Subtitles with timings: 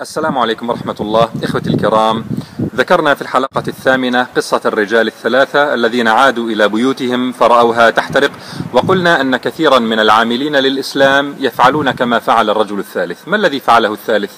[0.00, 1.28] السلام عليكم ورحمة الله.
[1.44, 2.24] إخوتي الكرام
[2.76, 8.30] ذكرنا في الحلقة الثامنة قصة الرجال الثلاثة الذين عادوا إلى بيوتهم فرأوها تحترق
[8.72, 13.28] وقلنا أن كثيرا من العاملين للإسلام يفعلون كما فعل الرجل الثالث.
[13.28, 14.32] ما الذي فعله الثالث؟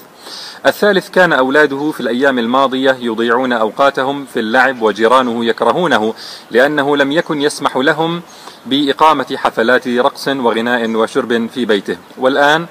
[0.65, 6.13] الثالث كان أولاده في الأيام الماضية يضيعون أوقاتهم في اللعب وجيرانه يكرهونه
[6.51, 8.21] لأنه لم يكن يسمح لهم
[8.65, 11.97] بإقامة حفلات رقص وغناء وشرب في بيته.
[12.17, 12.65] والآن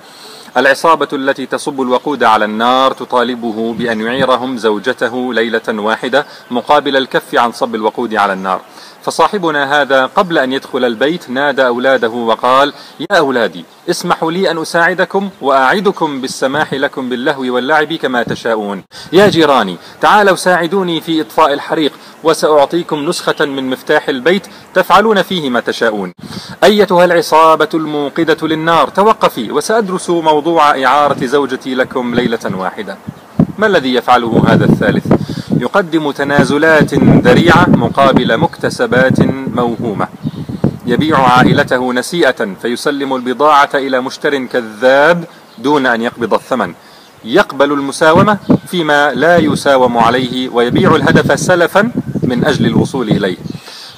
[0.57, 7.53] العصابة التي تصب الوقود على النار تطالبه بأن يعيرهم زوجته ليلة واحدة مقابل الكف عن
[7.53, 8.61] صب الوقود على النار.
[9.03, 15.31] فصاحبنا هذا قبل أن يدخل البيت نادى أولاده وقال يا أولادي اسمحوا لي أن أساعدكم
[15.41, 18.83] وأعدكم بالسماح لكم باللهو واللعب كما تشاءون.
[19.13, 21.93] يا جيراني تعالوا ساعدوني في إطفاء الحريق
[22.25, 26.13] وسأعطيكم نسخة من مفتاح البيت تفعلون فيه ما تشاءون.
[26.65, 32.97] أيتها العصابة الموقدة للنار توقفي وسأدرس موضوع إعارة زوجتي لكم ليلة واحدة.
[33.59, 35.07] ما الذي يفعله هذا الثالث؟
[35.61, 39.21] يقدم تنازلات ذريعة مقابل مكتسبات
[39.55, 40.09] موهومة.
[40.87, 45.25] يبيع عائلته نسيئة فيسلم البضاعة إلى مشتر كذاب
[45.59, 46.75] دون أن يقبض الثمن.
[47.25, 51.93] يقبل المساومة فيما لا يساوم عليه ويبيع الهدف سلفا
[52.33, 53.37] من أجل الوصول إليه.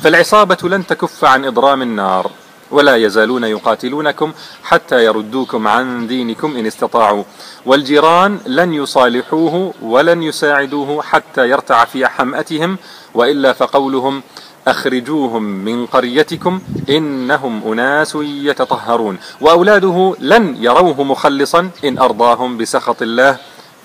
[0.03, 2.31] فالعصابة لن تكف عن إضرام النار
[2.71, 4.33] ولا يزالون يقاتلونكم
[4.65, 7.25] حتى يردوكم عن دينكم إن استطاعوا.
[7.67, 12.79] والجيران لن يصالحوه ولن يساعدوه حتى يرتع في حمأتهم
[13.15, 14.23] وإلا فقولهم
[14.69, 19.19] أخرجوهم من قريتكم إنهم أناس يتطهرون.
[19.41, 23.37] وأولاده لن يروه مخلصا إن أرضاهم بسخط الله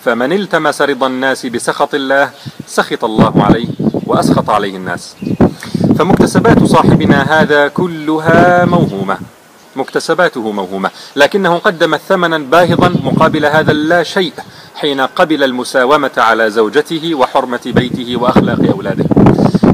[0.06, 2.32] فمن التمس رضا الناس بسخط الله
[2.68, 3.89] سخط الله عليه.
[4.10, 5.16] وأسخط عليه الناس.
[5.98, 9.18] فمكتسبات صاحبنا هذا كلها موهومة.
[9.76, 10.90] مكتسباته موهومة.
[11.16, 14.34] لكنه قدم ثمنا باهظا مقابل هذا اللا شيء
[14.76, 19.06] حين قبل المساومة على زوجته وحرمة بيته وأخلاق أولاده.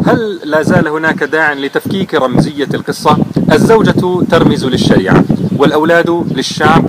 [0.05, 3.17] هل لا زال هناك داع لتفكيك رمزية القصة؟
[3.51, 5.23] الزوجة ترمز للشريعة
[5.57, 6.85] والأولاد للشعب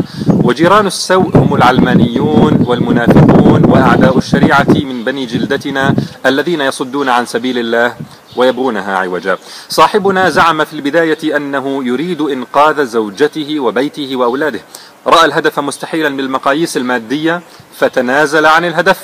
[0.47, 5.95] وجيران السوء هم العلمانيون والمنافقون وأعداء الشريعة من بني جلدتنا
[6.27, 7.95] الذين يصدون عن سبيل الله
[8.37, 9.39] ويبغونها عوجا.
[9.69, 14.61] صاحبنا زعم في البداية أنه يريد إنقاذ زوجته وبيته وأولاده.
[15.07, 17.41] رأى الهدف مستحيلا بالمقاييس المادية
[17.79, 18.99] فتنازل عن الهدف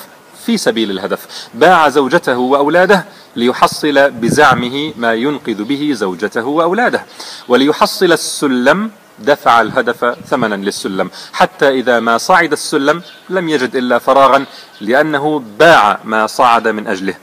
[0.47, 1.48] في سبيل الهدف.
[1.54, 3.04] باع زوجته وأولاده
[3.36, 7.04] ليحصل بزعمه ما ينقذ به زوجته وأولاده
[7.48, 11.10] وليحصل السلم دفع الهدف ثمنا للسلم.
[11.32, 14.44] حتى إذا ما صعد السلم لم يجد إلا فراغا
[14.80, 17.14] لأنه باع ما صعد من أجله.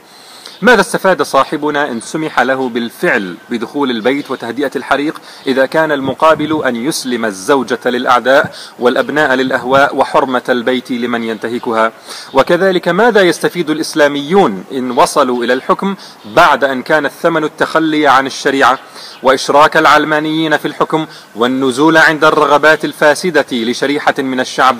[0.62, 6.76] ماذا استفاد صاحبنا إن سمح له بالفعل بدخول البيت وتهدئة الحريق إذا كان المقابل أن
[6.76, 11.92] يسلم الزوجة للأعداء والأبناء للأهواء وحرمة البيت لمن ينتهكها؟
[12.32, 18.78] وكذلك ماذا يستفيد الإسلاميون إن وصلوا إلى الحكم بعد أن كان الثمن التخلي عن الشريعة؟
[19.22, 21.06] وإشراك العلمانيين في الحكم
[21.36, 24.76] والنزول عند الرغبات الفاسدة لشريحة من الشعب؟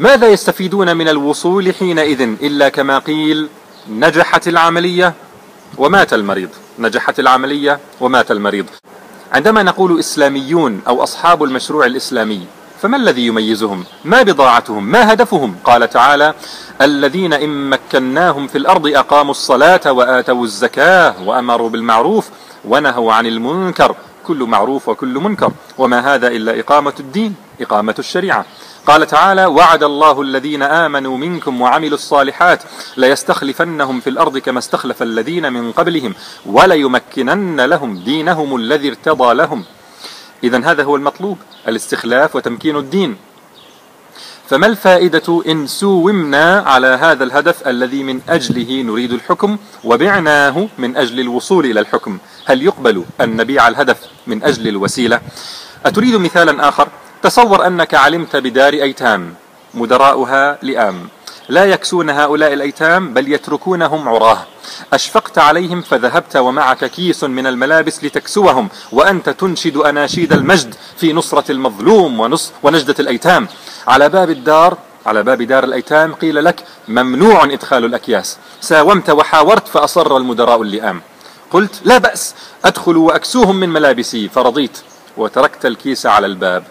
[0.00, 3.48] ماذا يستفيدون من الوصول حينئذ إلا كما قيل
[3.90, 5.14] نجحت العملية
[5.78, 6.48] ومات المريض.
[6.78, 8.66] نجحت العملية ومات المريض.
[9.32, 12.46] عندما نقول إسلاميون أو أصحاب المشروع الإسلامي
[12.80, 16.34] فما الذي يميزهم؟ ما بضاعتهم؟ ما هدفهم؟ قال تعالى
[16.80, 22.28] الذين إن مكناهم في الأرض أقاموا الصلاة وآتوا الزكاة وأمروا بالمعروف
[22.64, 23.96] ونهوا عن المنكر.
[24.26, 25.52] كل معروف وكل منكر.
[25.78, 28.44] وما هذا إلا إقامة الدين إقامة الشريعة.
[28.86, 32.62] قال تعالى وعد الله الذين آمنوا منكم وعملوا الصالحات
[32.96, 36.14] ليستخلفنهم في الأرض كما استخلف الذين من قبلهم
[36.46, 39.64] وليمكنن لهم دينهم الذي ارتضى لهم.
[40.44, 41.38] إذا هذا هو المطلوب
[41.68, 43.16] الاستخلاف وتمكين الدين.
[44.48, 51.20] فما الفائدة إن سومنا على هذا الهدف الذي من أجله نريد الحكم وبعناه من أجل
[51.20, 55.20] الوصول إلى الحكم؟ هل يقبل أن نبيع الهدف من أجل الوسيلة؟
[55.86, 56.88] أتريد مثالا آخر؟
[57.22, 59.34] تصور أنك علمت بدار أيتام
[59.74, 61.08] مدراؤها لئام.
[61.48, 64.38] لا يكسون هؤلاء الأيتام بل يتركونهم عراه.
[64.92, 72.20] أشفقت عليهم فذهبت ومعك كيس من الملابس لتكسوهم وأنت تنشد أناشيد المجد في نصرة المظلوم
[72.20, 73.48] ونص ونجدة الأيتام.
[73.88, 78.38] على باب الدار على باب دار الأيتام قيل لك ممنوع إدخال الأكياس.
[78.60, 81.00] ساومت وحاورت فأصر المدراء اللئام.
[81.50, 84.28] قلت لا بأس أدخل وأكسوهم من ملابسي.
[84.28, 84.78] فرضيت
[85.16, 86.64] وتركت الكيس على الباب.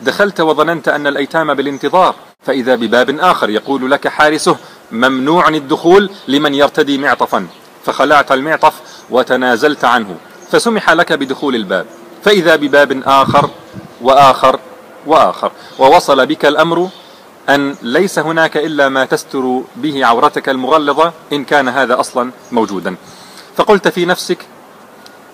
[0.00, 4.56] دخلت وظننت أن الأيتام بالانتظار فإذا بباب آخر يقول لك حارسه
[4.92, 7.46] ممنوع الدخول لمن يرتدي معطفا.
[7.84, 8.74] فخلعت المعطف
[9.10, 10.16] وتنازلت عنه
[10.50, 11.86] فسمح لك بدخول الباب.
[12.24, 13.50] فإذا بباب آخر
[14.02, 14.60] وآخر
[15.06, 16.88] وآخر ووصل بك الأمر
[17.48, 22.96] أن ليس هناك إلا ما تستر به عورتك المغلظة إن كان هذا أصلا موجودا.
[23.56, 24.38] فقلت في نفسك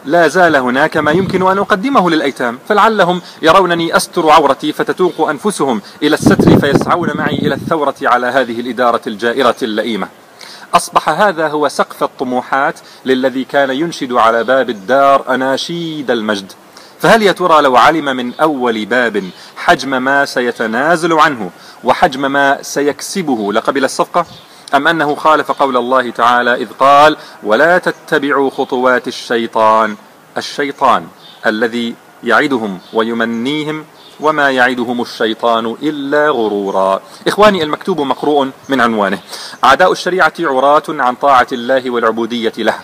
[0.04, 6.14] لا زال هناك ما يمكن أن أقدمه للأيتام فلعلهم يرونني أستر عورتي فتتوق أنفسهم إلى
[6.14, 10.08] الستر فيسعون معي إلى الثورة على هذه الإدارة الجائرة اللئيمة.
[10.74, 12.74] أصبح هذا هو سقف الطموحات
[13.04, 16.52] للذي كان ينشد على باب الدار أناشيد المجد.
[17.00, 19.24] فهل يا ترى لو علم من أول باب
[19.56, 21.50] حجم ما سيتنازل عنه
[21.84, 24.26] وحجم ما سيكسبه لقبل الصفقة؟
[24.74, 29.96] أم أنه خالف قول الله تعالى إذ قال ولا تتبعوا خطوات الشيطان؟
[30.36, 31.06] الشيطان
[31.46, 31.94] الذي
[32.24, 33.84] يعدهم ويمنيهم
[34.20, 37.02] وما يعدهم الشيطان إلا غرورا.
[37.28, 39.18] إخواني المكتوب مقروء من عنوانه.
[39.64, 42.74] أعداء الشريعة عراة عن طاعة الله والعبودية له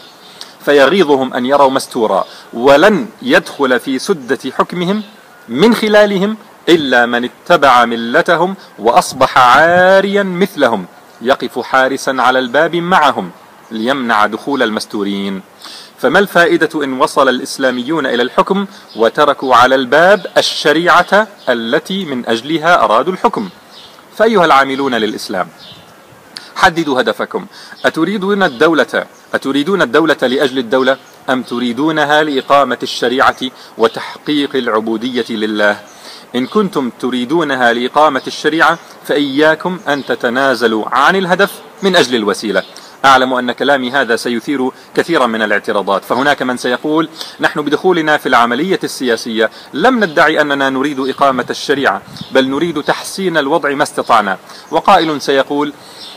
[0.64, 5.02] فيغيظهم أن يروا مستورا ولن يدخل في سدة حكمهم
[5.48, 6.36] من خلالهم
[6.68, 10.86] إلا من اتبع ملتهم وأصبح عاريا مثلهم.
[11.22, 13.30] يقف حارسا على الباب معهم
[13.70, 15.42] ليمنع دخول المستورين.
[15.98, 23.12] فما الفائدة إن وصل الإسلاميون إلى الحكم وتركوا على الباب الشريعة التي من أجلها أرادوا
[23.12, 23.48] الحكم؟
[24.16, 25.48] فأيها العاملون للإسلام
[26.56, 27.46] حددوا هدفكم.
[27.84, 30.96] أتريدون الدولة أتريدون الدولة لأجل الدولة
[31.30, 33.36] أم تريدونها لإقامة الشريعة
[33.78, 35.80] وتحقيق العبودية لله؟
[36.36, 42.62] إن كنتم تريدونها لإقامة الشريعة فإياكم أن تتنازلوا عن الهدف من أجل الوسيلة.
[43.04, 46.04] أعلم أن كلامي هذا سيثير كثيرا من الاعتراضات.
[46.04, 47.08] فهناك من سيقول
[47.40, 53.74] نحن بدخولنا في العملية السياسية لم ندعي أننا نريد إقامة الشريعة بل نريد تحسين الوضع
[53.74, 54.38] ما استطعنا.
[54.70, 55.72] وقائل سيقول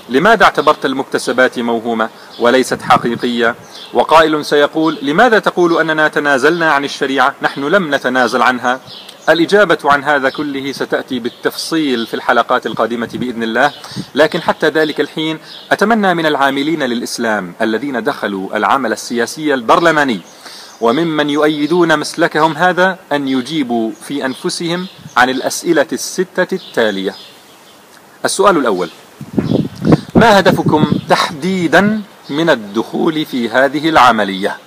[0.10, 3.56] لماذا اعتبرت المكتسبات موهومة وليست حقيقية؟
[3.94, 8.80] وقائل سيقول لماذا تقول أننا تنازلنا عن الشريعة؟ نحن لم نتنازل عنها.
[9.30, 13.72] الإجابة عن هذا كله ستأتي بالتفصيل في الحلقات القادمة بإذن الله.
[14.16, 15.40] لكن حتى ذلك الحين
[15.72, 20.20] أتمنى من العاملين للإسلام الذين دخلوا العمل السياسي البرلماني
[20.82, 24.88] وممن يؤيدون مسلكهم هذا أن يجيبوا في أنفسهم
[25.18, 27.16] عن الأسئلة الستة التالية.
[28.26, 28.90] السؤال الأول
[30.16, 34.58] ما هدفكم تحديدا من الدخول في هذه العملية؟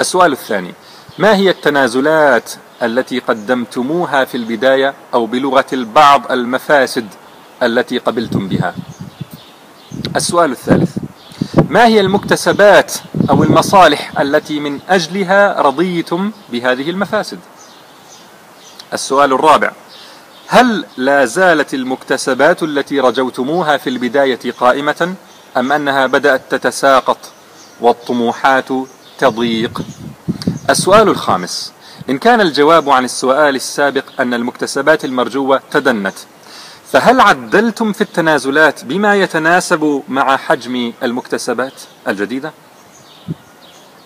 [0.00, 0.74] السؤال الثاني
[1.18, 2.50] ما هي التنازلات
[2.82, 7.06] التي قدمتموها في البداية أو بلغة البعض المفاسد
[7.62, 8.74] التي قبلتم بها؟
[10.16, 10.96] السؤال الثالث
[11.68, 12.92] ما هي المكتسبات
[13.30, 17.38] أو المصالح التي من أجلها رضيتم بهذه المفاسد؟
[18.92, 19.72] السؤال الرابع
[20.48, 25.14] هل لا زالت المكتسبات التي رجوتموها في البداية قائمة
[25.56, 27.18] أم أنها بدأت تتساقط
[27.80, 28.68] والطموحات
[29.18, 29.82] تضيق؟
[30.70, 31.72] السؤال الخامس.
[32.10, 36.14] إن كان الجواب عن السؤال السابق أن المكتسبات المرجوة تدنت
[36.92, 41.72] فهل عدلتم في التنازلات بما يتناسب مع حجم المكتسبات
[42.08, 42.52] الجديدة؟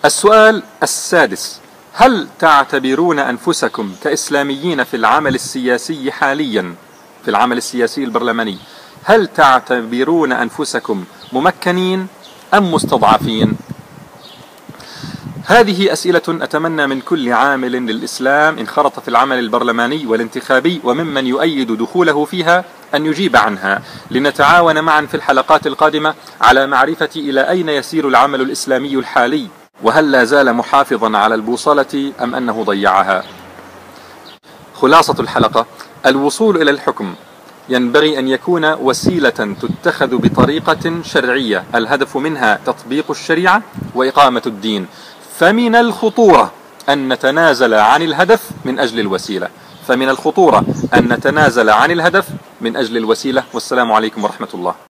[0.05, 1.59] السؤال السادس.
[1.93, 6.75] هل تعتبرون أنفسكم كإسلاميين في العمل السياسي حاليا؟
[7.23, 8.57] في العمل السياسي البرلماني.
[9.03, 11.03] هل تعتبرون أنفسكم
[11.33, 12.07] ممكنين
[12.53, 13.57] أم مستضعفين؟
[15.47, 22.25] هذه أسئلة أتمنى من كل عامل للإسلام انخرط في العمل البرلماني والانتخابي وممن يؤيد دخوله
[22.25, 22.65] فيها
[22.95, 23.81] أن يجيب عنها.
[24.11, 29.47] لنتعاون معا في الحلقات القادمة على معرفة إلى أين يسير العمل الإسلامي الحالي
[29.83, 33.23] وهل لا زال محافظا على البوصلة أم أنه ضيعها.
[34.75, 35.65] خلاصة الحلقة
[36.05, 37.15] الوصول إلى الحكم.
[37.69, 41.63] ينبغي أن يكون وسيلة تتخذ بطريقة شرعية.
[41.75, 43.61] الهدف منها تطبيق الشريعة
[43.95, 44.87] وإقامة الدين.
[45.39, 46.51] فمن الخطورة
[46.89, 49.49] أن نتنازل عن الهدف من أجل الوسيلة.
[49.87, 52.27] فمن الخطورة أن نتنازل عن الهدف
[52.61, 53.43] من أجل الوسيلة.
[53.53, 54.75] والسلام عليكم ورحمة الله.